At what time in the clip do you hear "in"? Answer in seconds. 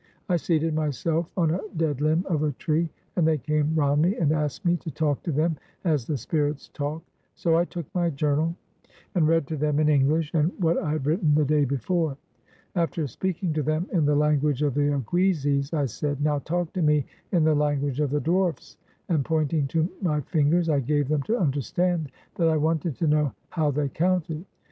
9.79-9.85, 13.93-14.03, 17.31-17.43